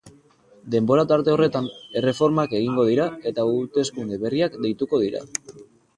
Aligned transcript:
Denbora 0.75 1.01
tarte 1.11 1.31
horretan, 1.33 1.67
erreformak 2.01 2.57
egingo 2.61 2.85
dira 2.89 3.07
eta 3.33 3.45
hauteskunde 3.53 4.19
berriak 4.25 4.57
deituko 4.65 5.03
dira. 5.07 5.27